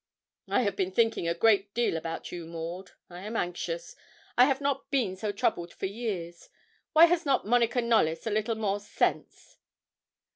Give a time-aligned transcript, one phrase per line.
[0.49, 2.89] 'I have been thinking a great deal about you, Maud.
[3.07, 3.95] I am anxious.
[4.35, 6.49] I have not been so troubled for years.
[6.93, 9.59] Why has not Monica Knollys a little more sense?'